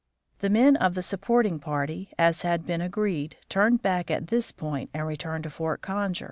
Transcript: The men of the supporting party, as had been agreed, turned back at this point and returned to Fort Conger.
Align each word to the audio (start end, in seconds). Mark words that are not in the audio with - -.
The 0.39 0.49
men 0.49 0.77
of 0.77 0.95
the 0.95 1.03
supporting 1.03 1.59
party, 1.59 2.11
as 2.17 2.41
had 2.41 2.65
been 2.65 2.81
agreed, 2.81 3.35
turned 3.49 3.83
back 3.83 4.09
at 4.09 4.29
this 4.29 4.51
point 4.51 4.89
and 4.95 5.05
returned 5.05 5.43
to 5.43 5.51
Fort 5.51 5.83
Conger. 5.83 6.19